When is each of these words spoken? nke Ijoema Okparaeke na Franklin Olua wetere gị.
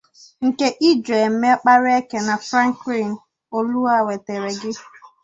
nke 0.47 0.67
Ijoema 0.89 1.47
Okparaeke 1.55 2.17
na 2.27 2.35
Franklin 2.47 3.09
Olua 3.57 3.97
wetere 4.07 4.51
gị. 4.59 4.71